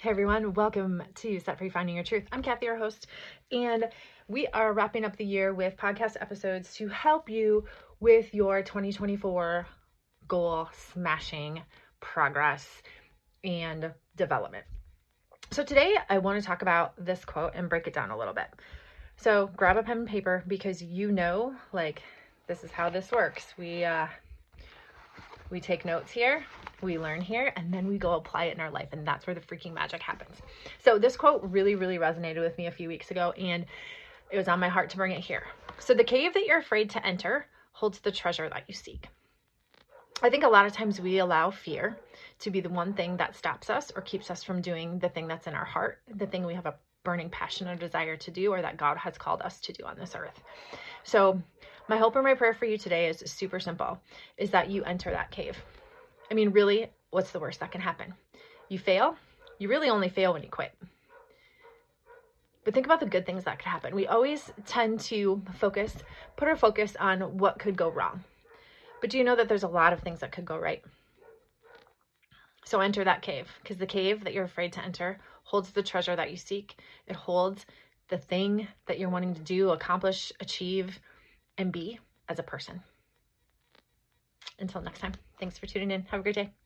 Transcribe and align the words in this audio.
Hey 0.00 0.10
everyone, 0.10 0.54
welcome 0.54 1.02
to 1.16 1.40
Set 1.40 1.58
Free 1.58 1.70
Finding 1.70 1.96
Your 1.96 2.04
Truth. 2.04 2.28
I'm 2.30 2.40
Kathy, 2.40 2.66
your 2.66 2.76
host, 2.76 3.08
and 3.50 3.84
we 4.28 4.46
are 4.46 4.72
wrapping 4.72 5.04
up 5.04 5.16
the 5.16 5.24
year 5.24 5.52
with 5.52 5.76
podcast 5.76 6.14
episodes 6.20 6.72
to 6.74 6.86
help 6.86 7.28
you 7.28 7.64
with 7.98 8.32
your 8.32 8.62
2024 8.62 9.66
goal 10.28 10.68
smashing 10.92 11.62
progress 11.98 12.80
and 13.42 13.92
development. 14.14 14.64
So 15.50 15.64
today 15.64 15.96
I 16.08 16.18
want 16.18 16.40
to 16.40 16.46
talk 16.46 16.62
about 16.62 16.92
this 17.04 17.24
quote 17.24 17.54
and 17.56 17.68
break 17.68 17.88
it 17.88 17.92
down 17.92 18.12
a 18.12 18.16
little 18.16 18.34
bit. 18.34 18.54
So 19.16 19.50
grab 19.56 19.78
a 19.78 19.82
pen 19.82 19.98
and 19.98 20.06
paper 20.06 20.44
because 20.46 20.80
you 20.80 21.10
know, 21.10 21.56
like, 21.72 22.04
this 22.46 22.62
is 22.62 22.70
how 22.70 22.88
this 22.88 23.10
works. 23.10 23.52
We 23.58 23.84
uh, 23.84 24.06
we 25.50 25.60
take 25.60 25.84
notes 25.84 26.12
here, 26.12 26.44
we 26.82 26.98
learn 26.98 27.20
here, 27.20 27.52
and 27.56 27.72
then 27.72 27.86
we 27.86 27.98
go 27.98 28.12
apply 28.12 28.46
it 28.46 28.54
in 28.54 28.60
our 28.60 28.70
life. 28.70 28.88
And 28.92 29.06
that's 29.06 29.26
where 29.26 29.34
the 29.34 29.40
freaking 29.40 29.74
magic 29.74 30.02
happens. 30.02 30.36
So 30.84 30.98
this 30.98 31.16
quote 31.16 31.42
really, 31.42 31.74
really 31.74 31.98
resonated 31.98 32.40
with 32.40 32.56
me 32.58 32.66
a 32.66 32.72
few 32.72 32.88
weeks 32.88 33.10
ago, 33.10 33.32
and 33.32 33.66
it 34.30 34.36
was 34.36 34.48
on 34.48 34.60
my 34.60 34.68
heart 34.68 34.90
to 34.90 34.96
bring 34.96 35.12
it 35.12 35.20
here. 35.20 35.44
So 35.78 35.94
the 35.94 36.04
cave 36.04 36.34
that 36.34 36.44
you're 36.44 36.58
afraid 36.58 36.90
to 36.90 37.06
enter 37.06 37.46
holds 37.72 38.00
the 38.00 38.12
treasure 38.12 38.48
that 38.48 38.64
you 38.66 38.74
seek. 38.74 39.08
I 40.20 40.30
think 40.30 40.42
a 40.42 40.48
lot 40.48 40.66
of 40.66 40.72
times 40.72 41.00
we 41.00 41.18
allow 41.18 41.50
fear 41.50 41.96
to 42.40 42.50
be 42.50 42.60
the 42.60 42.68
one 42.68 42.92
thing 42.92 43.16
that 43.18 43.36
stops 43.36 43.70
us 43.70 43.92
or 43.94 44.02
keeps 44.02 44.30
us 44.30 44.42
from 44.42 44.60
doing 44.60 44.98
the 44.98 45.08
thing 45.08 45.28
that's 45.28 45.46
in 45.46 45.54
our 45.54 45.64
heart, 45.64 46.00
the 46.12 46.26
thing 46.26 46.44
we 46.44 46.54
have 46.54 46.66
a 46.66 46.74
burning 47.04 47.30
passion 47.30 47.68
or 47.68 47.76
desire 47.76 48.16
to 48.16 48.30
do, 48.30 48.52
or 48.52 48.60
that 48.60 48.76
God 48.76 48.96
has 48.96 49.16
called 49.16 49.42
us 49.42 49.60
to 49.60 49.72
do 49.72 49.84
on 49.84 49.96
this 49.96 50.16
earth. 50.16 50.42
So 51.04 51.40
my 51.88 51.96
hope 51.96 52.16
and 52.16 52.24
my 52.24 52.34
prayer 52.34 52.52
for 52.52 52.66
you 52.66 52.76
today 52.76 53.08
is 53.08 53.22
super 53.26 53.60
simple, 53.60 53.98
is 54.36 54.50
that 54.50 54.68
you 54.70 54.82
enter 54.84 55.10
that 55.10 55.30
cave. 55.30 55.56
I 56.30 56.34
mean, 56.34 56.50
really, 56.50 56.90
what's 57.10 57.30
the 57.30 57.40
worst 57.40 57.60
that 57.60 57.72
can 57.72 57.80
happen? 57.80 58.14
You 58.68 58.78
fail. 58.78 59.16
You 59.58 59.68
really 59.68 59.88
only 59.88 60.08
fail 60.08 60.32
when 60.32 60.42
you 60.42 60.48
quit. 60.48 60.72
But 62.64 62.74
think 62.74 62.86
about 62.86 63.00
the 63.00 63.06
good 63.06 63.24
things 63.24 63.44
that 63.44 63.58
could 63.58 63.68
happen. 63.68 63.94
We 63.94 64.06
always 64.06 64.52
tend 64.66 65.00
to 65.00 65.42
focus, 65.58 65.96
put 66.36 66.48
our 66.48 66.56
focus 66.56 66.96
on 67.00 67.38
what 67.38 67.58
could 67.58 67.76
go 67.76 67.90
wrong. 67.90 68.24
But 69.00 69.10
do 69.10 69.16
you 69.16 69.24
know 69.24 69.36
that 69.36 69.48
there's 69.48 69.62
a 69.62 69.68
lot 69.68 69.92
of 69.92 70.00
things 70.00 70.20
that 70.20 70.32
could 70.32 70.44
go 70.44 70.58
right? 70.58 70.84
So 72.64 72.80
enter 72.80 73.04
that 73.04 73.22
cave 73.22 73.48
because 73.62 73.78
the 73.78 73.86
cave 73.86 74.24
that 74.24 74.34
you're 74.34 74.44
afraid 74.44 74.74
to 74.74 74.84
enter 74.84 75.18
holds 75.44 75.70
the 75.70 75.82
treasure 75.82 76.14
that 76.14 76.30
you 76.30 76.36
seek. 76.36 76.78
It 77.06 77.16
holds 77.16 77.64
the 78.08 78.18
thing 78.18 78.68
that 78.86 78.98
you're 78.98 79.08
wanting 79.08 79.34
to 79.34 79.40
do, 79.40 79.70
accomplish, 79.70 80.30
achieve, 80.40 80.98
and 81.56 81.72
be 81.72 81.98
as 82.28 82.38
a 82.38 82.42
person. 82.42 82.82
Until 84.58 84.82
next 84.82 85.00
time, 85.00 85.14
thanks 85.38 85.58
for 85.58 85.66
tuning 85.66 85.90
in. 85.90 86.02
Have 86.06 86.20
a 86.20 86.22
great 86.22 86.34
day. 86.34 86.58